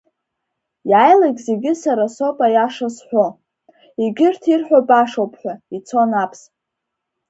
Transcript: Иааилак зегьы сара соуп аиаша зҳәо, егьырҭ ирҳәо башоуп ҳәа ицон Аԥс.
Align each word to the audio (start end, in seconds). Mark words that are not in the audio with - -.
Иааилак 0.89 1.37
зегьы 1.47 1.71
сара 1.83 2.05
соуп 2.15 2.37
аиаша 2.47 2.87
зҳәо, 2.95 3.25
егьырҭ 4.01 4.43
ирҳәо 4.51 4.79
башоуп 4.87 5.33
ҳәа 5.39 5.53
ицон 5.75 6.11
Аԥс. 6.23 6.41